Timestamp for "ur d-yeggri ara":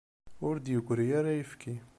0.47-1.29